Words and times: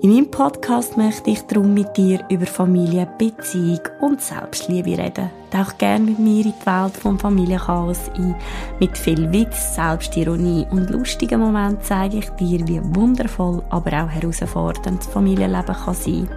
In 0.00 0.12
meinem 0.12 0.30
Podcast 0.30 0.96
möchte 0.96 1.30
ich 1.30 1.42
darum 1.42 1.74
mit 1.74 1.96
dir 1.96 2.24
über 2.30 2.46
Familie, 2.46 3.08
Beziehung 3.18 3.80
und 4.00 4.22
Selbstliebe 4.22 4.96
reden. 4.96 5.28
Tauch 5.50 5.76
gerne 5.76 6.04
mit 6.04 6.20
mir 6.20 6.44
in 6.44 6.52
die 6.52 6.66
Welt 6.66 6.96
vom 6.96 7.18
Familienchaos 7.18 8.08
ein. 8.14 8.36
Mit 8.78 8.96
viel 8.96 9.32
Witz, 9.32 9.74
Selbstironie 9.74 10.68
und 10.70 10.88
lustigen 10.90 11.40
Momenten 11.40 11.82
zeige 11.82 12.18
ich 12.18 12.28
dir, 12.30 12.68
wie 12.68 12.80
wundervoll, 12.94 13.60
aber 13.70 14.04
auch 14.04 14.08
herausfordernd 14.08 15.00
das 15.00 15.08
Familienleben 15.08 15.74
kann 15.74 15.94
sein. 15.94 16.28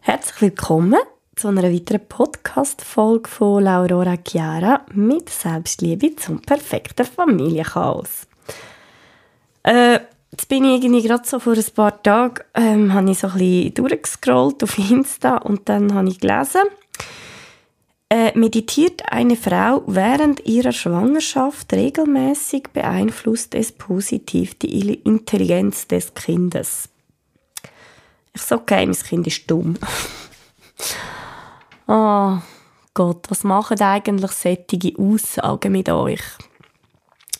Herzlich 0.00 0.40
willkommen 0.40 1.00
zu 1.38 1.46
einer 1.46 1.62
weiteren 1.62 2.04
Podcast-Folge 2.08 3.28
von 3.28 3.62
Laurora 3.62 4.16
Chiara 4.26 4.84
mit 4.92 5.30
Selbstliebe 5.30 6.16
zum 6.16 6.40
perfekten 6.40 7.06
Familienchaos. 7.06 8.26
Äh, 9.62 10.00
jetzt 10.32 10.48
bin 10.48 10.64
ich 10.64 10.82
irgendwie 10.82 11.06
gerade 11.06 11.22
so 11.24 11.38
vor 11.38 11.52
ein 11.52 11.64
paar 11.76 12.02
Tagen, 12.02 12.42
ähm, 12.54 12.92
habe 12.92 13.12
ich 13.12 13.20
so 13.20 13.28
ein 13.28 13.34
bisschen 13.34 13.74
durchgescrollt 13.74 14.64
auf 14.64 14.78
Insta 14.78 15.36
und 15.36 15.68
dann 15.68 15.94
habe 15.94 16.08
ich 16.08 16.18
gelesen, 16.18 16.62
äh, 18.10 18.36
meditiert 18.36 19.02
eine 19.08 19.36
Frau 19.36 19.84
während 19.86 20.44
ihrer 20.44 20.72
Schwangerschaft 20.72 21.72
regelmäßig 21.72 22.70
beeinflusst 22.72 23.54
es 23.54 23.70
positiv 23.70 24.58
die 24.58 24.94
Intelligenz 24.94 25.86
des 25.86 26.14
Kindes. 26.14 26.88
Ich 28.34 28.42
sage, 28.42 28.62
okay, 28.62 28.86
mein 28.86 28.96
Kind 28.96 29.28
ist 29.28 29.48
dumm. 29.48 29.76
Oh 31.90 32.36
Gott, 32.92 33.30
was 33.30 33.44
machen 33.44 33.80
eigentlich 33.80 34.30
solche 34.32 34.92
Aussagen 34.98 35.72
mit 35.72 35.88
euch? 35.88 36.20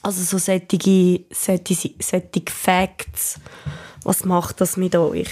Also 0.03 0.23
so 0.23 0.39
solche, 0.39 1.27
solche, 1.31 1.91
solche 2.01 2.43
Facts. 2.49 3.41
Was 4.05 4.25
macht 4.25 4.63
das 4.63 4.79
mit 4.79 4.97
euch? 4.97 5.29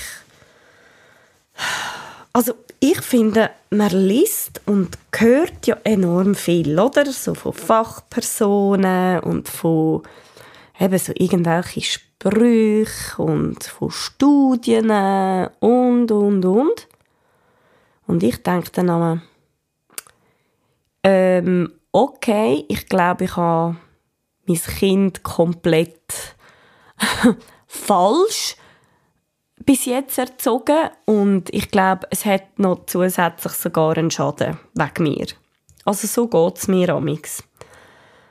Also 2.34 2.53
ich 2.78 3.00
finde, 3.00 3.48
man 3.70 3.91
liest 3.91 4.61
und 4.67 4.98
hört 5.17 5.67
ja 5.67 5.78
enorm 5.84 6.34
viel, 6.34 6.78
oder? 6.78 7.11
So 7.11 7.33
von 7.33 7.55
Fachpersonen 7.55 9.20
und 9.20 9.48
von 9.48 10.03
eben 10.78 10.98
so 10.98 11.12
irgendwelche 11.14 11.80
Sprüche 11.80 13.23
und 13.23 13.64
von 13.64 13.91
Studien 13.91 14.91
und, 15.61 16.11
und, 16.11 16.45
und. 16.45 16.86
Und 18.07 18.23
ich 18.23 18.43
denke 18.43 18.71
dann 18.73 18.91
einmal, 18.91 19.23
ähm, 21.03 21.73
okay, 21.93 22.65
ich 22.69 22.89
glaube, 22.89 23.25
ich 23.25 23.37
habe 23.37 23.77
mein 24.47 24.57
Kind 24.57 25.23
komplett 25.23 26.37
falsch 27.67 28.57
bis 29.65 29.85
jetzt 29.87 30.19
erzogen 30.19 30.91
und 31.07 31.53
ich 31.53 31.71
glaube, 31.71 32.07
es 32.11 32.25
hat 32.25 32.59
noch 32.59 32.87
zusätzlich 32.87 33.53
sogar 33.53 33.97
einen 33.97 34.11
Schaden 34.11 34.59
wegen 34.75 35.03
mir. 35.03 35.27
Also 35.85 36.07
so 36.07 36.29
geht 36.29 36.59
es 36.59 36.69
mir 36.69 36.91
amix. 36.91 37.43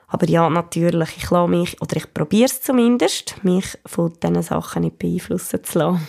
Aber 0.08 0.30
ja, 0.30 0.50
natürlich, 0.50 1.17
ich 1.17 1.30
lasse 1.30 1.50
mich, 1.50 1.82
oder 1.82 1.98
ich 1.98 2.14
probiere 2.14 2.45
es 2.45 2.62
zumindest, 2.62 3.44
mich 3.44 3.78
von 3.86 4.14
diesen 4.22 4.42
Sachen 4.44 4.83
nicht 4.83 4.99
beeinflussen 4.99 5.64
zu 5.64 5.80
lassen. 5.80 6.08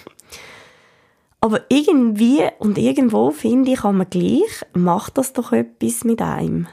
Aber 1.40 1.60
irgendwie 1.68 2.42
und 2.58 2.78
irgendwo 2.78 3.30
finde 3.30 3.72
ich, 3.72 3.80
kann 3.80 3.98
man 3.98 4.10
gleich, 4.10 4.64
macht 4.74 5.18
das 5.18 5.32
doch 5.32 5.52
etwas 5.52 6.04
mit 6.04 6.22
einem. 6.22 6.66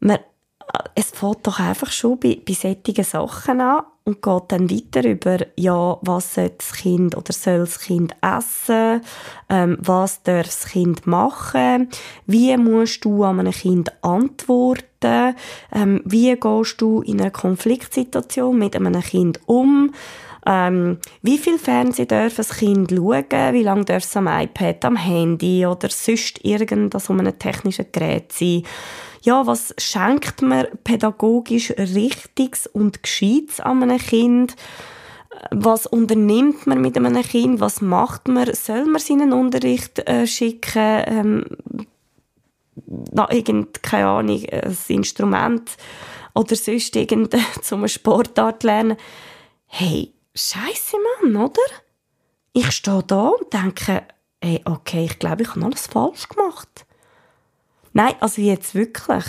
Man, 0.00 0.18
es 0.94 1.10
fängt 1.10 1.46
doch 1.46 1.60
einfach 1.60 1.90
schon 1.90 2.18
bei, 2.18 2.40
bei 2.46 2.52
solchen 2.52 3.04
Sachen 3.04 3.60
an 3.60 3.84
und 4.04 4.22
geht 4.22 4.42
dann 4.48 4.70
weiter 4.70 5.08
über, 5.08 5.38
ja, 5.56 5.98
was 6.00 6.34
soll 6.34 6.50
das 6.56 6.72
Kind 6.72 7.16
oder 7.16 7.32
soll 7.32 7.58
das 7.60 7.80
Kind 7.80 8.16
essen, 8.22 9.02
ähm, 9.48 9.76
was 9.80 10.22
darf 10.22 10.46
das 10.46 10.66
Kind 10.66 11.06
machen, 11.06 11.88
wie 12.26 12.56
musst 12.56 13.04
du 13.04 13.24
an 13.24 13.40
einem 13.40 13.52
Kind 13.52 13.92
antworten, 14.02 15.34
ähm, 15.72 16.00
wie 16.04 16.34
gehst 16.34 16.80
du 16.80 17.02
in 17.02 17.20
einer 17.20 17.30
Konfliktsituation 17.30 18.58
mit 18.58 18.74
einem 18.74 19.00
Kind 19.02 19.40
um, 19.46 19.92
ähm, 20.50 20.96
wie 21.20 21.36
viel 21.36 21.58
Fernsehen 21.58 22.08
darf 22.08 22.36
das 22.36 22.56
Kind 22.56 22.90
schauen? 22.90 23.52
Wie 23.52 23.62
lange 23.62 23.84
darf 23.84 24.02
es 24.02 24.16
am 24.16 24.28
iPad, 24.28 24.82
am 24.86 24.96
Handy 24.96 25.66
oder 25.66 25.90
sonst 25.90 26.42
irgendwas 26.42 27.10
um 27.10 27.20
einem 27.20 27.38
technischen 27.38 27.84
Gerät 27.92 28.32
sein? 28.32 28.62
Ja, 29.20 29.46
was 29.46 29.74
schenkt 29.76 30.40
man 30.40 30.68
pädagogisch 30.84 31.72
Richtiges 31.72 32.66
und 32.66 33.02
Gescheites 33.02 33.60
an 33.60 33.82
einem 33.82 33.98
Kind? 33.98 34.56
Was 35.50 35.86
unternimmt 35.86 36.66
man 36.66 36.80
mit 36.80 36.96
einem 36.96 37.22
Kind? 37.22 37.60
Was 37.60 37.82
macht 37.82 38.26
man? 38.28 38.54
Soll 38.54 38.86
man 38.86 39.02
seinen 39.02 39.34
Unterricht 39.34 39.98
äh, 40.08 40.26
schicken? 40.26 41.02
Ähm, 41.06 41.44
na, 43.12 43.30
irgend, 43.30 43.82
keine 43.82 44.06
Ahnung, 44.06 44.42
ein 44.50 44.76
Instrument 44.88 45.76
oder 46.34 46.56
sonst 46.56 46.96
irgend 46.96 47.36
zum 47.62 47.86
Sportart 47.86 48.62
lernen. 48.62 48.96
Hey, 49.66 50.14
Scheiße, 50.38 50.96
Mann, 51.20 51.34
oder? 51.34 51.60
Ich 52.52 52.70
stehe 52.70 53.02
da 53.02 53.30
und 53.30 53.52
denke, 53.52 54.04
ey, 54.38 54.62
okay, 54.66 55.06
ich 55.06 55.18
glaube, 55.18 55.42
ich 55.42 55.48
habe 55.50 55.64
alles 55.64 55.88
falsch 55.88 56.28
gemacht. 56.28 56.86
Nein, 57.92 58.14
also 58.20 58.40
jetzt 58.40 58.76
wirklich. 58.76 59.24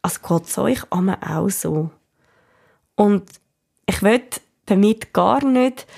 Also 0.00 0.20
geht 0.20 0.46
es 0.46 0.56
euch 0.58 0.92
auch 0.92 1.50
so. 1.50 1.90
Und 2.94 3.28
ich 3.86 4.00
will 4.00 4.22
damit 4.66 5.12
gar 5.12 5.44
nicht 5.44 5.88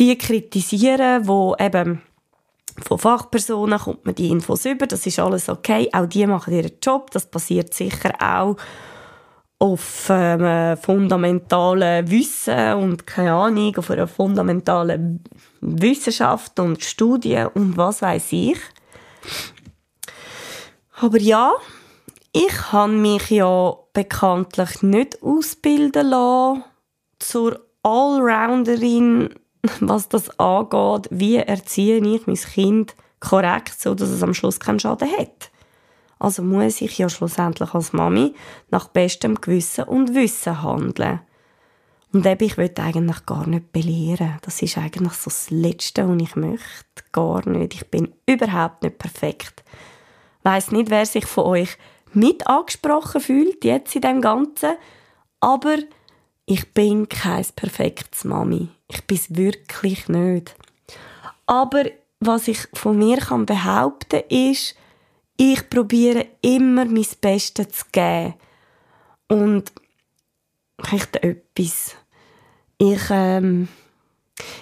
die 0.00 0.18
kritisieren, 0.18 1.28
wo 1.28 1.54
eben 1.56 2.02
von 2.82 2.98
Fachpersonen 2.98 3.78
kommt 3.78 4.04
man 4.04 4.16
die 4.16 4.30
Infos 4.30 4.64
über, 4.64 4.88
das 4.88 5.06
ist 5.06 5.20
alles 5.20 5.48
okay, 5.48 5.88
auch 5.92 6.06
die 6.06 6.26
machen 6.26 6.52
ihren 6.52 6.72
Job, 6.82 7.12
das 7.12 7.30
passiert 7.30 7.72
sicher 7.72 8.12
auch 8.20 8.56
auf 9.58 10.08
ähm, 10.10 10.76
fundamentalen 10.76 12.10
Wissen 12.10 12.74
und 12.74 13.06
keine 13.06 13.32
Ahnung, 13.32 13.76
auf 13.76 13.90
einer 13.90 14.06
fundamentalen 14.06 15.24
Wissenschaft 15.60 16.60
und 16.60 16.82
Studien 16.82 17.48
und 17.48 17.76
was 17.76 18.02
weiß 18.02 18.32
ich. 18.32 18.58
Aber 21.00 21.18
ja, 21.18 21.52
ich 22.32 22.72
habe 22.72 22.92
mich 22.92 23.30
ja 23.30 23.74
bekanntlich 23.92 24.82
nicht 24.82 25.22
ausbilden 25.22 26.08
lassen 26.08 26.64
zur 27.18 27.60
Allrounderin, 27.82 29.30
was 29.80 30.08
das 30.08 30.38
angeht. 30.38 31.08
Wie 31.10 31.36
erziehe 31.36 31.98
ich 31.98 32.26
mein 32.26 32.36
Kind 32.36 32.94
korrekt, 33.20 33.80
so 33.80 33.94
dass 33.94 34.10
es 34.10 34.22
am 34.22 34.34
Schluss 34.34 34.60
keinen 34.60 34.80
Schaden 34.80 35.10
hat? 35.16 35.50
Also 36.18 36.42
muss 36.42 36.80
ich 36.80 36.98
ja 36.98 37.08
schlussendlich 37.08 37.74
als 37.74 37.92
Mami 37.92 38.34
nach 38.70 38.88
bestem 38.88 39.40
Gewissen 39.40 39.84
und 39.84 40.14
Wissen 40.14 40.62
handeln. 40.62 41.20
Und 42.12 42.24
eben, 42.24 42.44
ich 42.44 42.56
will 42.56 42.72
eigentlich 42.78 43.26
gar 43.26 43.46
nicht 43.46 43.72
belehren. 43.72 44.38
Das 44.42 44.62
ist 44.62 44.78
eigentlich 44.78 45.12
so 45.12 45.28
das 45.28 45.50
Letzte, 45.50 46.08
was 46.08 46.22
ich 46.22 46.36
möchte. 46.36 46.64
Gar 47.12 47.46
nicht. 47.48 47.74
Ich 47.74 47.86
bin 47.90 48.14
überhaupt 48.24 48.82
nicht 48.82 48.98
perfekt. 48.98 49.62
Weiss 50.42 50.70
nicht, 50.70 50.90
wer 50.90 51.04
sich 51.04 51.26
von 51.26 51.44
euch 51.44 51.76
mit 52.14 52.46
angesprochen 52.46 53.20
fühlt, 53.20 53.64
jetzt 53.64 53.94
in 53.94 54.00
dem 54.00 54.20
Ganzen. 54.22 54.76
Aber 55.40 55.76
ich 56.46 56.72
bin 56.72 57.08
kein 57.08 57.44
perfektes 57.54 58.24
Mami. 58.24 58.68
Ich 58.88 59.04
bin 59.04 59.18
es 59.18 59.34
wirklich 59.36 60.08
nicht. 60.08 60.54
Aber 61.44 61.84
was 62.20 62.48
ich 62.48 62.66
von 62.72 62.96
mir 62.96 63.18
kann 63.18 63.44
behaupten 63.44 64.22
ist, 64.30 64.74
ich 65.36 65.68
probiere 65.68 66.26
immer 66.40 66.84
mein 66.84 67.06
Bestes 67.20 67.68
zu 67.68 67.84
geben. 67.92 68.34
Und 69.28 69.72
vielleicht 70.80 71.16
etwas. 71.16 71.96
Ich, 72.78 73.02
ähm, 73.10 73.68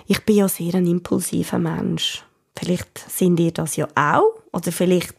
ich 0.07 0.25
bin 0.25 0.37
ja 0.37 0.49
sehr 0.49 0.75
ein 0.75 0.87
impulsiver 0.87 1.59
Mensch. 1.59 2.25
Vielleicht 2.57 2.99
sind 3.11 3.41
ihr 3.41 3.53
das 3.53 3.77
ja 3.77 3.89
auch. 3.95 4.43
Oder 4.53 4.73
vielleicht 4.73 5.15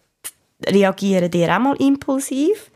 reagieren 0.66 1.32
ihr 1.34 1.54
auch 1.54 1.60
mal 1.60 1.76
impulsiv. 1.82 2.72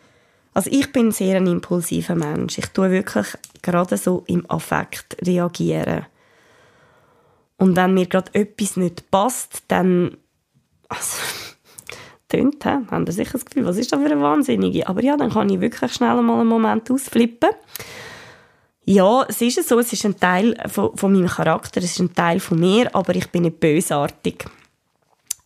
Also 0.53 0.69
ich 0.71 0.91
bin 0.91 1.11
sehr 1.11 1.37
ein 1.37 1.47
impulsiver 1.47 2.15
Mensch. 2.15 2.57
Ich 2.57 2.67
tue 2.67 2.91
wirklich 2.91 3.27
gerade 3.61 3.97
so 3.97 4.23
im 4.27 4.49
Affekt 4.49 5.15
reagieren. 5.25 6.05
Und 7.57 7.75
wenn 7.75 7.93
mir 7.93 8.07
gerade 8.07 8.33
etwas 8.33 8.77
nicht 8.77 9.09
passt, 9.11 9.63
dann 9.67 10.17
also, 10.87 11.17
tönt, 12.29 12.63
haben 12.65 13.05
ihr 13.05 13.11
sicher 13.11 13.33
das 13.33 13.45
Gefühl, 13.45 13.65
was 13.65 13.77
ist 13.77 13.91
das 13.91 13.99
für 13.99 14.05
eine 14.05 14.21
Wahnsinnige? 14.21 14.87
Aber 14.87 15.03
ja, 15.03 15.17
dann 15.17 15.31
kann 15.31 15.49
ich 15.49 15.59
wirklich 15.59 15.93
schnell 15.93 16.21
mal 16.21 16.39
einen 16.39 16.49
Moment 16.49 16.89
ausflippen. 16.89 17.49
Ja, 18.85 19.25
es 19.27 19.41
ist 19.41 19.67
so, 19.67 19.79
es 19.79 19.93
ist 19.93 20.05
ein 20.05 20.19
Teil 20.19 20.55
von, 20.67 20.95
von 20.95 21.13
meinem 21.13 21.27
Charakter, 21.27 21.79
es 21.79 21.91
ist 21.91 21.99
ein 21.99 22.13
Teil 22.13 22.39
von 22.39 22.59
mir, 22.59 22.93
aber 22.95 23.15
ich 23.15 23.29
bin 23.29 23.43
nicht 23.43 23.59
bösartig. 23.59 24.45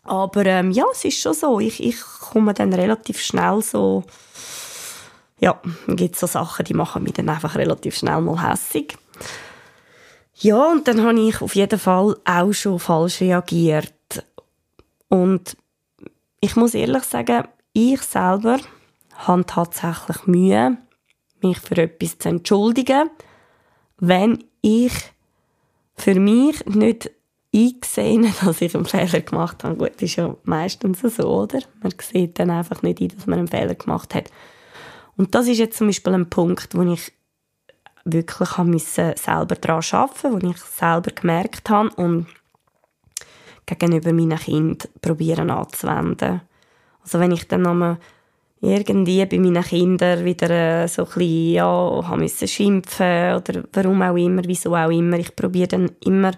Aber 0.03 0.45
ähm, 0.45 0.71
ja, 0.71 0.85
es 0.91 1.03
ist 1.05 1.19
schon 1.19 1.33
so, 1.33 1.59
ich, 1.59 1.83
ich 1.83 1.99
komme 1.99 2.53
dann 2.53 2.73
relativ 2.73 3.19
schnell 3.19 3.61
so, 3.61 4.03
ja, 5.39 5.59
gibt 5.87 6.17
so 6.17 6.27
Sachen, 6.27 6.65
die 6.65 6.73
machen 6.73 7.03
mich 7.03 7.13
dann 7.13 7.29
einfach 7.29 7.55
relativ 7.55 7.97
schnell 7.97 8.21
mal 8.21 8.49
hässig. 8.49 8.97
Ja, 10.35 10.71
und 10.71 10.87
dann 10.87 11.01
habe 11.03 11.19
ich 11.19 11.41
auf 11.41 11.55
jeden 11.55 11.79
Fall 11.79 12.17
auch 12.25 12.53
schon 12.53 12.79
falsch 12.79 13.21
reagiert. 13.21 13.93
Und 15.09 15.55
ich 16.43 16.57
muss 16.57 16.73
ehrlich 16.73 17.03
sagen, 17.03 17.45
ich 17.71 18.01
selber 18.01 18.59
habe 19.15 19.45
tatsächlich 19.45 20.27
Mühe, 20.27 20.77
mich 21.41 21.57
für 21.57 21.77
etwas 21.77 22.17
zu 22.17 22.27
entschuldigen, 22.27 23.09
wenn 23.97 24.43
ich 24.61 24.91
für 25.95 26.19
mich 26.19 26.65
nicht 26.65 27.11
eingesehen, 27.55 28.33
dass 28.43 28.59
ich 28.59 28.75
einen 28.75 28.83
Fehler 28.83 29.21
gemacht 29.21 29.63
habe. 29.63 29.77
Gut, 29.77 30.01
ist 30.01 30.17
ja 30.17 30.35
meistens 30.43 30.99
so, 30.99 31.43
oder? 31.43 31.61
Man 31.81 31.93
sieht 32.01 32.37
dann 32.37 32.49
einfach 32.49 32.81
nicht 32.81 32.99
ein, 32.99 33.07
dass 33.07 33.25
man 33.25 33.39
einen 33.39 33.47
Fehler 33.47 33.75
gemacht 33.75 34.13
hat. 34.13 34.29
Und 35.15 35.33
das 35.35 35.47
ist 35.47 35.59
jetzt 35.59 35.77
zum 35.77 35.87
Beispiel 35.87 36.13
ein 36.13 36.29
Punkt, 36.29 36.75
wo 36.75 36.81
ich 36.81 37.13
wirklich 38.03 38.57
habe 38.57 38.77
selber 38.79 39.55
daran 39.55 39.81
arbeiten 39.91 40.33
wo 40.33 40.49
ich 40.49 40.57
selber 40.57 41.11
gemerkt 41.11 41.69
habe 41.69 41.89
und 41.95 42.27
gegenüber 43.65 44.13
meinen 44.13 44.37
Kindern 44.37 44.89
probieren 45.01 45.49
anzuwenden. 45.49 46.41
Also 47.03 47.19
wenn 47.19 47.31
ich 47.31 47.47
dann 47.47 47.63
nochmal 47.63 47.97
irgendwie 48.61 49.25
bei 49.25 49.39
meinen 49.39 49.61
Kindern 49.61 50.23
wieder 50.23 50.49
äh, 50.49 50.87
so 50.87 51.03
ein 51.03 51.07
bisschen, 51.09 51.53
ja, 51.53 52.01
haben 52.07 52.21
müssen 52.21 52.47
schimpfen 52.47 53.35
oder 53.35 53.63
warum 53.73 54.01
auch 54.01 54.15
immer, 54.15 54.41
wieso 54.45 54.73
auch 54.73 54.89
immer. 54.89 55.19
Ich 55.19 55.35
probiere 55.35 55.67
dann 55.67 55.91
immer 56.05 56.31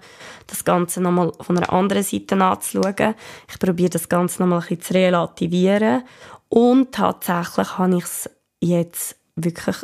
das 0.47 0.65
Ganze 0.65 1.01
nochmal 1.01 1.31
von 1.39 1.57
einer 1.57 1.71
anderen 1.71 2.01
Seite 2.01 2.35
anzuschauen. 2.35 3.13
Ich 3.47 3.59
probiere 3.59 3.91
das 3.91 4.09
Ganze 4.09 4.41
nochmal 4.41 4.59
ein 4.59 4.67
bisschen 4.67 4.81
zu 4.81 4.93
relativieren 4.95 6.03
und 6.49 6.91
tatsächlich 6.93 7.77
habe 7.77 7.97
ich 7.97 8.03
es 8.03 8.29
jetzt 8.59 9.17
wirklich 9.35 9.75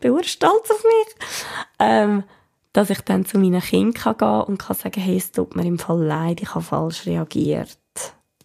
bin 0.00 0.24
stolz 0.24 0.70
auf 0.70 0.84
mich, 0.84 1.26
ähm, 1.78 2.24
dass 2.74 2.90
ich 2.90 3.00
dann 3.02 3.24
zu 3.24 3.38
meinen 3.38 3.62
Kindern 3.62 4.18
gehen 4.18 4.40
und 4.42 4.58
kann 4.58 4.76
sagen, 4.76 5.00
hey, 5.00 5.16
es 5.16 5.30
tut 5.32 5.56
mir 5.56 5.64
im 5.64 5.78
Fall 5.78 6.02
leid, 6.02 6.42
ich 6.42 6.54
habe 6.54 6.64
falsch 6.64 7.06
reagiert 7.06 7.78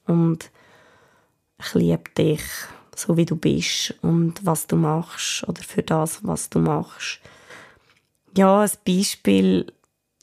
und 0.05 0.51
ich 1.57 1.73
liebe 1.73 2.09
dich 2.17 2.41
so 2.95 3.17
wie 3.17 3.25
du 3.25 3.35
bist 3.35 3.95
und 4.01 4.45
was 4.45 4.67
du 4.67 4.75
machst 4.75 5.47
oder 5.47 5.63
für 5.63 5.81
das, 5.81 6.19
was 6.23 6.49
du 6.49 6.59
machst. 6.59 7.19
Ja, 8.37 8.61
ein 8.61 8.71
Beispiel, 8.85 9.73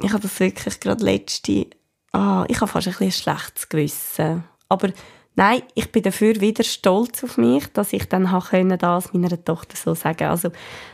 ich 0.01 0.13
habe 0.13 0.23
das 0.23 0.39
wirklich 0.39 0.79
gerade 0.79 1.05
letzte, 1.05 1.67
ah, 2.13 2.45
ich 2.49 2.61
habe 2.61 2.71
fast 2.71 2.87
ein 2.87 2.93
bisschen 2.93 3.07
ein 3.07 3.39
schlechtes 3.39 3.69
Gewissen. 3.69 4.45
Aber 4.69 4.93
nein, 5.35 5.63
ich 5.75 5.91
bin 5.91 6.05
dafür 6.05 6.41
wieder 6.41 6.63
stolz 6.63 7.25
auf 7.25 7.39
mich, 7.39 7.67
dass 7.73 7.93
ich 7.93 8.09
dann 8.09 8.31
das 8.79 9.13
meiner 9.13 9.45
Tochter 9.45 9.77
so 9.77 9.95
sagen. 9.95 10.29
Also, 10.29 10.53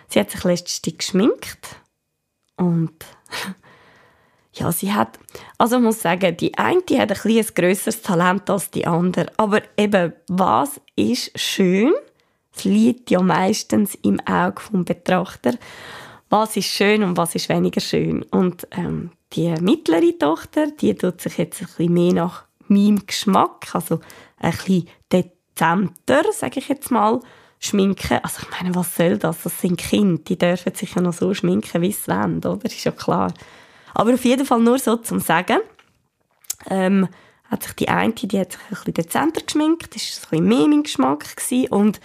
sie 0.09 0.21
hat 0.21 0.31
sich 0.31 0.45
letztens 0.45 0.97
geschminkt 0.97 1.82
und 2.63 2.93
ja, 4.55 4.71
sie 4.73 4.93
hat, 4.93 5.19
also 5.59 5.77
ich 5.77 5.83
muss 5.83 6.03
sagen, 6.03 6.37
die 6.37 6.57
eine 6.57 6.83
die 6.83 7.01
hat 7.01 7.11
ein, 7.11 7.19
ein 7.31 7.47
grösseres 7.55 8.03
Talent 8.03 8.49
als 8.51 8.71
die 8.71 8.87
andere. 8.87 9.27
Aber 9.37 9.63
eben, 9.77 10.13
was 10.29 10.81
ist 10.97 11.39
schön? 11.39 11.93
Es 12.55 12.65
liegt 12.65 13.11
ja 13.11 13.21
meistens 13.23 13.95
im 14.03 14.21
Auge 14.21 14.61
vom 14.61 14.85
Betrachter. 14.85 15.55
Was 16.29 16.57
ist 16.57 16.67
schön 16.67 17.03
und 17.03 17.17
was 17.17 17.35
ist 17.35 17.49
weniger 17.49 17.81
schön? 17.81 18.23
Und 18.25 18.67
ähm, 18.73 19.11
die 19.33 19.51
mittlere 19.61 20.19
Tochter, 20.19 20.71
die 20.71 20.95
tut 20.95 21.21
sich 21.21 21.39
jetzt 21.39 21.61
ein 21.61 21.67
bisschen 21.67 21.95
mehr 21.95 22.13
nach 22.13 22.45
meinem 22.69 23.07
Geschmack, 23.07 23.75
also 23.75 24.01
ein 24.39 24.53
bisschen 24.53 24.89
dezenter, 25.11 26.23
sage 26.33 26.61
ich 26.61 26.69
jetzt 26.69 26.91
mal, 26.91 27.21
schminken. 27.65 28.19
Also 28.23 28.43
ich 28.43 28.51
meine, 28.51 28.75
was 28.75 28.95
soll 28.97 29.19
das? 29.19 29.43
Das 29.43 29.61
sind 29.61 29.79
Kinder, 29.79 30.23
die 30.27 30.37
dürfen 30.37 30.75
sich 30.75 30.95
ja 30.95 31.01
noch 31.01 31.13
so 31.13 31.33
schminken, 31.33 31.81
wie 31.81 31.93
sie 31.93 32.09
wollen, 32.09 32.39
oder? 32.39 32.65
Ist 32.65 32.85
ja 32.85 32.93
klar. 32.93 33.33
Aber 33.95 34.15
auf 34.15 34.25
jeden 34.25 34.45
Fall 34.47 34.61
nur 34.61 34.79
so 34.79 34.97
zum 34.97 35.21
Sagen. 35.21 35.59
Ähm, 36.69 37.09
hat 37.51 37.63
sich 37.63 37.73
die 37.75 37.89
eine, 37.89 38.13
die 38.13 38.41
hat 38.41 38.53
sich 38.53 38.61
ein 38.63 38.69
bisschen 38.71 38.95
dezenter 38.95 39.43
geschminkt, 39.43 39.95
das 39.95 40.23
war 40.23 40.39
ein 40.39 40.45
bisschen 40.45 40.49
mehr 40.49 40.69
mein 40.69 40.83
Geschmack 40.83 41.37
gewesen. 41.37 41.69
und 41.69 42.01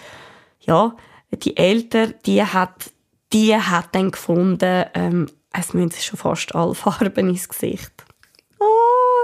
ja, 0.60 0.96
die 1.32 1.56
Ältere, 1.56 2.16
die 2.26 2.44
hat, 2.44 2.92
die 3.32 3.56
hat 3.56 3.96
dann 3.96 4.12
gefunden, 4.12 4.86
ähm, 4.94 5.28
es 5.54 5.74
müssen 5.74 6.02
schon 6.02 6.20
fast 6.20 6.54
alle 6.54 6.76
Farben 6.76 7.30
ins 7.30 7.48
Gesicht. 7.48 7.94
Oh, 8.60 8.66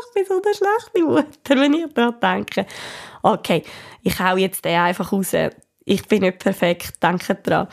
ich 0.08 0.14
bin 0.14 0.26
so 0.26 0.42
eine 0.42 0.56
schlechte 0.56 1.04
Mutter, 1.06 1.62
wenn 1.62 1.74
ich 1.74 1.94
daran 1.94 2.20
denke. 2.22 2.68
Okay, 3.22 3.64
ich 4.02 4.20
hau 4.20 4.38
jetzt 4.38 4.64
den 4.64 4.80
einfach 4.80 5.12
raus. 5.12 5.34
Ich 5.86 6.08
bin 6.08 6.22
nicht 6.22 6.40
perfekt, 6.40 7.02
denke 7.02 7.36
dran. 7.36 7.68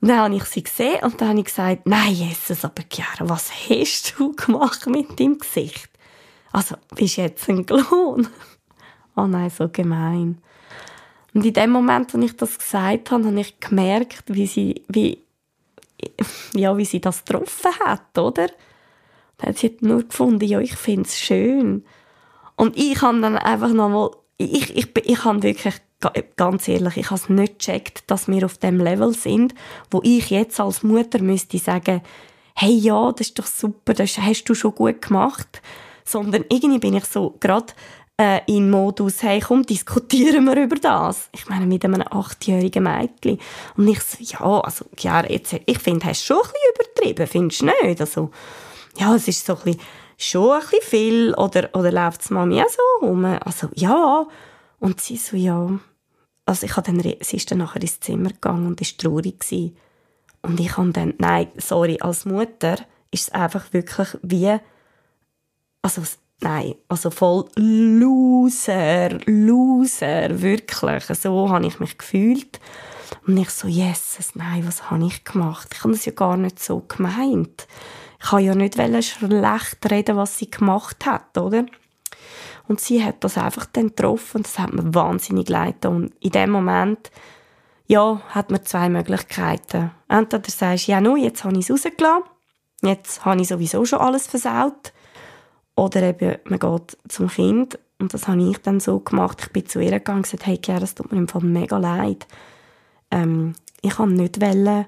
Und 0.00 0.08
dann 0.08 0.18
habe 0.18 0.36
ich 0.36 0.44
sie 0.44 0.62
gesehen 0.62 1.02
und 1.02 1.20
dann 1.20 1.28
habe 1.28 1.38
ich 1.40 1.44
gesagt, 1.44 1.86
nein, 1.86 2.12
Jesus, 2.12 2.64
aber 2.64 2.82
Chiara, 2.90 3.28
was 3.28 3.50
hast 3.68 4.14
du 4.16 4.32
gemacht 4.32 4.86
mit 4.86 5.20
deinem 5.20 5.38
Gesicht? 5.38 5.90
Also, 6.52 6.76
bist 6.94 7.16
jetzt 7.16 7.48
ein 7.48 7.66
Klon? 7.66 8.26
oh 9.16 9.26
nein, 9.26 9.50
so 9.50 9.68
gemein. 9.68 10.38
Und 11.34 11.44
in 11.44 11.52
dem 11.52 11.70
Moment, 11.70 12.14
als 12.14 12.24
ich 12.24 12.36
das 12.36 12.58
gesagt 12.58 13.10
habe, 13.10 13.26
habe 13.26 13.40
ich 13.40 13.60
gemerkt, 13.60 14.24
wie 14.26 14.46
sie, 14.46 14.82
wie, 14.88 15.22
ja, 16.54 16.76
wie 16.76 16.84
sie 16.84 17.00
das 17.00 17.24
getroffen 17.24 17.78
hat, 17.84 18.18
oder? 18.18 18.48
Dann 19.36 19.50
hat 19.50 19.58
sie 19.58 19.76
nur 19.80 20.02
gefunden, 20.02 20.44
ja, 20.44 20.60
ich 20.60 20.74
finde 20.76 21.02
es 21.02 21.20
schön. 21.20 21.84
Und 22.56 22.76
ich 22.76 23.00
habe 23.02 23.20
dann 23.20 23.36
einfach 23.36 23.72
nochmal, 23.72 24.10
ich, 24.38 24.76
ich, 24.76 24.88
ich 24.96 25.24
habe 25.24 25.42
wirklich 25.42 25.74
ganz 26.36 26.68
ehrlich, 26.68 26.96
ich 26.96 27.06
habe 27.10 27.20
es 27.20 27.28
nicht 27.28 27.58
gecheckt, 27.58 28.04
dass 28.06 28.28
wir 28.28 28.44
auf 28.44 28.58
dem 28.58 28.78
Level 28.78 29.14
sind, 29.14 29.54
wo 29.90 30.00
ich 30.02 30.30
jetzt 30.30 30.58
als 30.58 30.82
Mutter 30.82 31.20
müsste 31.20 31.58
sagen, 31.58 32.00
hey, 32.54 32.72
ja, 32.72 33.12
das 33.12 33.28
ist 33.28 33.38
doch 33.38 33.46
super, 33.46 33.94
das 33.94 34.18
hast 34.18 34.44
du 34.44 34.54
schon 34.54 34.74
gut 34.74 35.02
gemacht. 35.02 35.62
Sondern 36.04 36.44
irgendwie 36.48 36.78
bin 36.78 36.94
ich 36.94 37.04
so 37.04 37.36
gerade 37.40 37.72
äh, 38.20 38.40
in 38.46 38.70
Modus, 38.70 39.22
hey, 39.22 39.40
komm, 39.40 39.64
diskutieren 39.64 40.44
wir 40.44 40.56
über 40.62 40.76
das. 40.76 41.30
Ich 41.32 41.48
meine, 41.48 41.66
mit 41.66 41.84
einem 41.84 42.02
achtjährigen 42.02 42.82
Mädchen. 42.82 43.38
Und 43.76 43.88
ich 43.88 44.00
so, 44.02 44.18
ja, 44.20 44.60
also, 44.60 44.84
ja, 44.98 45.24
jetzt, 45.24 45.54
ich 45.64 45.78
finde, 45.78 46.06
hast 46.06 46.22
du 46.22 46.34
schon 46.34 46.38
ein 46.38 46.50
bisschen 46.52 46.74
übertrieben, 46.74 47.26
findest 47.26 47.60
du 47.62 47.66
nicht? 47.66 48.00
Also, 48.00 48.30
ja, 48.98 49.14
es 49.14 49.28
ist 49.28 49.46
so 49.46 49.54
ein 49.54 49.62
bisschen, 49.64 49.80
schon 50.18 50.52
ein 50.52 50.60
bisschen 50.60 50.82
viel, 50.82 51.34
oder, 51.34 51.70
oder 51.74 51.92
läuft 51.92 52.22
es 52.22 52.30
Mami 52.30 52.60
auch 52.60 52.68
so 52.68 53.06
rum? 53.06 53.24
Also, 53.24 53.68
ja. 53.74 54.26
Und 54.80 55.00
sie 55.00 55.16
so, 55.16 55.36
ja, 55.36 55.78
also 56.50 56.66
ich 56.66 56.72
dann, 56.72 57.00
sie 57.20 57.36
ist 57.36 57.50
dann 57.50 57.58
nachher 57.58 57.80
ins 57.80 58.00
Zimmer 58.00 58.30
gegangen 58.30 58.66
und 58.66 58.80
ist 58.80 59.00
traurig 59.00 59.38
gewesen. 59.38 59.76
Und 60.42 60.58
ich 60.58 60.76
habe 60.76 60.90
dann, 60.90 61.14
nein, 61.18 61.46
sorry, 61.56 61.98
als 62.00 62.24
Mutter 62.24 62.74
ist 63.12 63.28
es 63.28 63.30
einfach 63.30 63.72
wirklich 63.72 64.08
wie, 64.22 64.56
also 65.80 66.02
nein, 66.40 66.74
also 66.88 67.10
voll 67.10 67.44
Loser, 67.54 69.10
Loser, 69.26 70.42
wirklich. 70.42 71.04
So 71.04 71.48
habe 71.48 71.66
ich 71.66 71.78
mich 71.78 71.96
gefühlt. 71.96 72.58
Und 73.28 73.36
ich 73.36 73.50
so, 73.50 73.68
Jesus, 73.68 74.34
nein, 74.34 74.66
was 74.66 74.90
habe 74.90 75.06
ich 75.06 75.22
gemacht? 75.22 75.68
Ich 75.72 75.84
habe 75.84 75.92
das 75.92 76.04
ja 76.04 76.12
gar 76.12 76.36
nicht 76.36 76.58
so 76.58 76.80
gemeint. 76.80 77.68
Ich 78.20 78.32
habe 78.32 78.42
ja 78.42 78.56
nicht 78.56 78.74
schlecht 78.74 79.90
reden, 79.90 80.16
was 80.16 80.38
sie 80.38 80.50
gemacht 80.50 81.06
hat, 81.06 81.38
oder? 81.38 81.66
Und 82.70 82.78
sie 82.78 83.04
hat 83.04 83.24
das 83.24 83.36
einfach 83.36 83.66
dann 83.66 83.88
getroffen 83.88 84.36
und 84.36 84.46
das 84.46 84.60
hat 84.60 84.72
mir 84.72 84.94
wahnsinnig 84.94 85.48
leid 85.48 85.84
Und 85.86 86.12
in 86.20 86.30
dem 86.30 86.50
Moment, 86.52 87.10
ja, 87.88 88.20
hat 88.28 88.52
man 88.52 88.64
zwei 88.64 88.88
Möglichkeiten. 88.88 89.90
Entweder 90.06 90.48
sagst 90.48 90.86
du, 90.86 90.92
ja, 90.92 91.00
nun, 91.00 91.20
jetzt 91.20 91.42
habe 91.42 91.58
ich 91.58 91.68
es 91.68 91.72
rausgelassen, 91.72 92.30
jetzt 92.82 93.24
habe 93.24 93.40
ich 93.40 93.48
sowieso 93.48 93.84
schon 93.84 93.98
alles 93.98 94.28
versaut. 94.28 94.92
Oder 95.74 96.00
eben, 96.04 96.38
man 96.44 96.60
geht 96.60 96.96
zum 97.08 97.26
Kind 97.26 97.76
und 97.98 98.14
das 98.14 98.28
habe 98.28 98.40
ich 98.40 98.58
dann 98.58 98.78
so 98.78 99.00
gemacht. 99.00 99.38
Ich 99.40 99.50
bin 99.50 99.66
zu 99.66 99.80
ihr 99.80 99.90
gegangen 99.90 100.18
und 100.18 100.22
gesagt, 100.22 100.46
hey, 100.46 100.60
Chiara, 100.64 100.84
es 100.84 100.94
tut 100.94 101.10
mir 101.10 101.18
im 101.18 101.26
Fall 101.26 101.42
mega 101.42 101.76
leid. 101.76 102.24
Ähm, 103.10 103.54
ich 103.82 103.96
kann 103.96 104.14
nicht 104.14 104.40
wollen, 104.40 104.86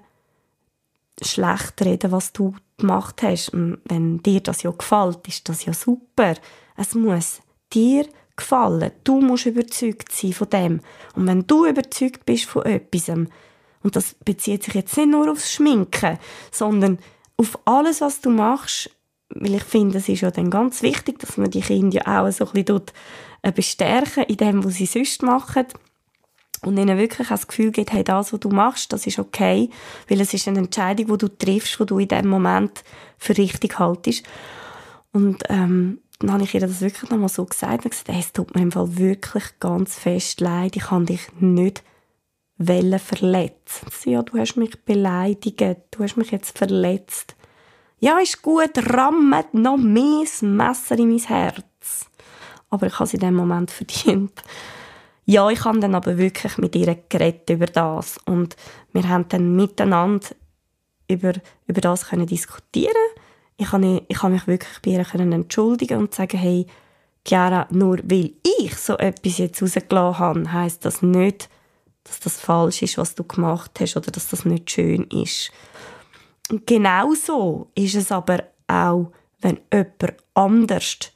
schlecht 1.20 1.82
reden, 1.84 2.12
was 2.12 2.32
du 2.32 2.54
gemacht 2.76 3.24
hast. 3.24 3.48
Und 3.48 3.78
wenn 3.86 4.22
dir 4.22 4.40
das 4.40 4.62
ja 4.62 4.70
gefällt, 4.70 5.26
ist 5.26 5.48
das 5.48 5.64
ja 5.64 5.74
super. 5.74 6.34
Es 6.76 6.94
muss 6.94 7.42
dir 7.72 8.06
gefallen. 8.36 8.90
Du 9.04 9.20
musst 9.20 9.46
überzeugt 9.46 10.12
sein 10.12 10.32
von 10.32 10.50
dem. 10.50 10.80
Und 11.14 11.26
wenn 11.26 11.46
du 11.46 11.66
überzeugt 11.66 12.24
bist 12.24 12.44
von 12.44 12.64
etwas, 12.64 13.08
und 13.08 13.96
das 13.96 14.14
bezieht 14.24 14.64
sich 14.64 14.74
jetzt 14.74 14.96
nicht 14.96 15.10
nur 15.10 15.30
aufs 15.30 15.52
Schminken, 15.52 16.18
sondern 16.50 16.98
auf 17.36 17.58
alles, 17.64 18.00
was 18.00 18.20
du 18.20 18.30
machst, 18.30 18.90
weil 19.30 19.54
ich 19.54 19.64
finde, 19.64 19.98
es 19.98 20.08
ist 20.08 20.20
ja 20.20 20.30
dann 20.30 20.50
ganz 20.50 20.82
wichtig, 20.82 21.18
dass 21.18 21.36
man 21.36 21.50
die 21.50 21.62
Kinder 21.62 22.02
ja 22.04 22.22
auch 22.22 22.30
so 22.30 22.46
ein 22.46 22.52
bisschen 22.52 22.82
äh, 23.42 23.52
bestärken 23.52 24.24
in 24.24 24.36
dem, 24.36 24.64
was 24.64 24.74
sie 24.74 24.86
sonst 24.86 25.22
machen 25.22 25.66
und 26.62 26.78
ihnen 26.78 26.98
wirklich 26.98 27.28
das 27.28 27.48
Gefühl 27.48 27.72
gibt, 27.72 27.92
hey, 27.92 28.04
das, 28.04 28.32
was 28.32 28.40
du 28.40 28.50
machst, 28.50 28.92
das 28.92 29.06
ist 29.06 29.18
okay, 29.18 29.70
weil 30.08 30.20
es 30.20 30.32
ist 30.34 30.46
eine 30.46 30.60
Entscheidung, 30.60 31.06
die 31.06 31.18
du 31.18 31.28
triffst, 31.28 31.80
die 31.80 31.86
du 31.86 31.98
in 31.98 32.08
dem 32.08 32.28
Moment 32.28 32.84
für 33.18 33.36
richtig 33.36 33.78
haltest. 33.78 34.24
Und 35.12 35.42
ähm, 35.48 36.01
dann 36.22 36.32
habe 36.32 36.44
ich 36.44 36.54
ihr 36.54 36.60
das 36.60 36.80
wirklich 36.80 37.10
nochmal 37.10 37.28
so 37.28 37.44
gesagt 37.44 37.84
und 37.84 37.90
gesagt, 37.90 38.08
es 38.08 38.32
tut 38.32 38.54
mir 38.54 38.62
im 38.62 38.72
Fall 38.72 38.96
wirklich 38.96 39.44
ganz 39.60 39.98
fest 39.98 40.40
leid, 40.40 40.76
ich 40.76 40.84
kann 40.84 41.06
dich 41.06 41.20
nicht 41.40 41.82
wollen 42.58 42.98
verletzen. 42.98 43.88
Sie, 43.90 44.10
ja, 44.12 44.22
du 44.22 44.38
hast 44.38 44.56
mich 44.56 44.84
beleidigt, 44.84 45.60
du 45.90 46.02
hast 46.02 46.16
mich 46.16 46.30
jetzt 46.30 46.56
verletzt. 46.56 47.34
Ja, 47.98 48.18
ist 48.18 48.42
gut, 48.42 48.72
rammet 48.76 49.54
noch 49.54 49.78
das 49.78 50.42
Messer 50.42 50.98
in 50.98 51.10
mein 51.10 51.18
Herz. 51.18 52.06
Aber 52.70 52.86
ich 52.86 52.94
habe 52.94 53.04
es 53.04 53.14
in 53.14 53.20
dem 53.20 53.34
Moment 53.34 53.70
verdient. 53.70 54.42
Ja, 55.24 55.48
ich 55.50 55.64
habe 55.64 55.78
dann 55.78 55.94
aber 55.94 56.18
wirklich 56.18 56.58
mit 56.58 56.74
ihr 56.74 56.96
geredet 57.08 57.48
über 57.50 57.66
das 57.66 58.18
und 58.24 58.56
wir 58.92 59.08
haben 59.08 59.28
dann 59.28 59.54
miteinander 59.54 60.26
über, 61.08 61.34
über 61.66 61.80
das 61.80 62.08
können 62.08 62.26
diskutieren. 62.26 62.94
Ich 63.62 63.70
habe, 63.70 64.02
ich 64.08 64.22
mich 64.24 64.46
wirklich 64.48 64.82
bei 64.82 64.90
ihr 64.90 65.04
können 65.04 65.30
entschuldigen 65.30 65.98
und 65.98 66.12
sagen, 66.12 66.36
hey, 66.36 66.66
Chiara, 67.24 67.68
nur 67.70 67.98
weil 68.02 68.32
ich 68.60 68.76
so 68.76 68.98
etwas 68.98 69.38
jetzt 69.38 69.62
rausgelassen 69.62 70.18
habe, 70.18 70.52
heisst 70.52 70.84
das 70.84 71.00
nicht, 71.00 71.48
dass 72.02 72.18
das 72.18 72.40
falsch 72.40 72.82
ist, 72.82 72.98
was 72.98 73.14
du 73.14 73.22
gemacht 73.22 73.70
hast 73.78 73.96
oder 73.96 74.10
dass 74.10 74.26
das 74.28 74.44
nicht 74.44 74.68
schön 74.68 75.04
ist. 75.04 75.52
Und 76.50 76.66
genauso 76.66 77.70
ist 77.76 77.94
es 77.94 78.10
aber 78.10 78.42
auch, 78.66 79.12
wenn 79.40 79.60
jemand 79.72 80.16
anders 80.34 81.12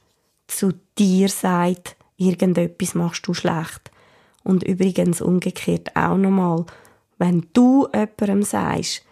zu 0.47 0.71
dir 0.97 1.27
sagt, 1.27 1.97
irgendetwas 2.15 2.95
machst 2.95 3.27
du 3.27 3.33
schlecht. 3.33 3.91
Und 4.45 4.63
übrigens 4.63 5.19
umgekehrt 5.19 5.93
auch 5.97 6.15
nochmal, 6.15 6.65
wenn 7.17 7.45
du 7.51 7.89
jemandem 7.93 8.43
sagst, 8.43 9.03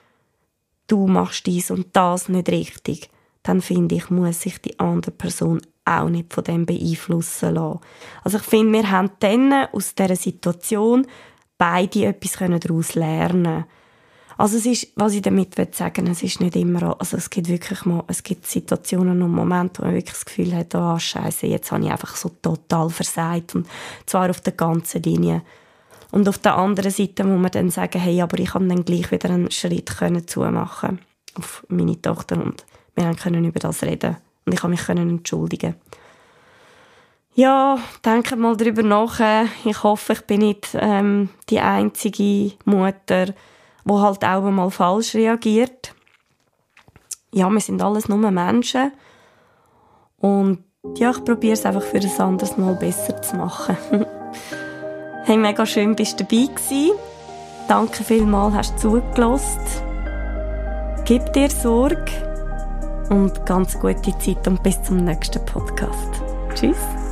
du 0.88 1.06
machst 1.08 1.46
dies 1.46 1.70
und 1.70 1.88
das 1.94 2.30
nicht 2.30 2.48
richtig, 2.48 3.10
dann 3.46 3.62
finde 3.62 3.96
ich, 3.96 4.10
muss 4.10 4.42
sich 4.42 4.62
die 4.62 4.80
andere 4.80 5.12
Person 5.12 5.62
auch 5.86 6.10
nicht 6.10 6.34
von 6.34 6.44
dem 6.44 6.66
beeinflussen 6.66 7.54
lassen. 7.54 7.80
Also 8.24 8.38
ich 8.38 8.44
finde, 8.44 8.74
wir 8.74 8.92
haben 8.92 9.12
dann 9.20 9.68
aus 9.72 9.96
dieser 9.96 10.16
Situation 10.16 11.08
beide 11.58 12.06
etwas 12.06 12.34
daraus 12.34 12.96
lernen 12.96 13.66
also 14.38 14.58
es 14.58 14.66
ist, 14.66 14.88
was 14.96 15.14
ich 15.14 15.22
damit 15.22 15.56
sagen 15.76 16.06
will, 16.06 16.12
es 16.12 16.22
ist 16.22 16.42
nicht 16.42 16.56
immer, 16.58 17.00
also 17.00 17.16
es 17.16 17.30
gibt 17.30 17.48
wirklich 17.48 17.86
mal, 17.86 18.04
es 18.08 18.22
gibt 18.22 18.46
Situationen 18.46 19.22
und 19.22 19.32
Momente, 19.32 19.82
wo 19.82 19.86
man 19.86 19.96
wirklich 19.96 20.14
das 20.14 20.26
Gefühl 20.26 20.54
hat, 20.54 20.76
oh 20.76 21.00
Scheiße, 21.00 21.48
jetzt 21.48 21.72
habe 21.72 21.86
ich 21.86 21.92
einfach 21.92 22.16
so 22.16 22.30
total 22.42 22.90
versagt 22.90 23.56
und 23.56 23.68
zwar 24.06 24.30
auf 24.30 24.42
der 24.42 24.54
ganzen 24.54 25.04
Linie. 25.04 25.42
Und 26.12 26.28
auf 26.28 26.38
der 26.38 26.58
anderen 26.58 26.92
Seite 26.92 27.24
muss 27.24 27.42
man 27.42 27.52
dann 27.52 27.70
sagen, 27.70 28.00
hey, 28.00 28.22
aber 28.22 28.38
ich 28.40 28.52
kann 28.52 28.68
dann 28.68 28.84
gleich 28.84 29.12
wieder 29.12 29.30
einen 29.30 29.52
Schritt 29.52 29.98
können 29.98 30.28
zumachen 30.28 31.00
auf 31.36 31.66
meine 31.70 32.02
Tochter 32.02 32.42
und 32.42 32.66
wir 32.96 33.14
können 33.16 33.46
über 33.46 33.60
das 33.60 33.84
reden 33.84 34.18
und 34.46 34.54
ich 34.54 34.62
kann 34.62 34.72
mich 34.72 34.86
können 34.86 35.10
entschuldigen. 35.10 35.76
Ja, 37.34 37.78
denke 38.06 38.38
mal 38.38 38.56
darüber 38.56 38.82
nach. 38.82 39.20
Ich 39.66 39.84
hoffe, 39.84 40.14
ich 40.14 40.22
bin 40.22 40.40
nicht 40.40 40.70
ähm, 40.74 41.30
die 41.50 41.60
einzige 41.60 42.54
Mutter, 42.64 43.34
wo 43.84 44.00
halt 44.00 44.24
auch 44.24 44.50
mal 44.50 44.72
falsch 44.72 45.16
reagiert. 45.16 45.94
Ja, 47.34 47.50
wir 47.50 47.60
sind 47.60 47.82
alles 47.82 48.08
nur 48.08 48.20
Menschen. 48.32 48.94
Und 50.18 50.64
ja, 50.96 51.12
ich 51.12 51.26
probiere 51.26 51.54
es 51.54 51.66
einfach 51.66 51.82
für 51.82 51.98
ein 51.98 52.20
anderes 52.20 52.58
Mal 52.58 52.76
besser 52.76 53.22
zu 53.22 53.36
machen. 53.36 53.76
hey, 55.26 55.36
mega 55.36 55.66
schön, 55.66 55.94
bist 55.94 56.18
du 56.18 56.24
dabei 56.24 56.46
gewesen. 56.54 56.92
Danke 57.68 58.02
vielmals, 58.06 58.56
hast 58.56 58.76
du 58.76 59.02
zugelassen. 59.02 59.60
Gib 61.04 61.34
dir 61.34 61.50
Sorge 61.50 62.25
und 63.10 63.46
ganz 63.46 63.80
gute 63.80 64.18
Zeit 64.18 64.48
und 64.48 64.62
bis 64.64 64.82
zum 64.84 65.04
nächsten 65.04 65.44
Podcast. 65.46 66.22
Tschüss. 66.54 67.05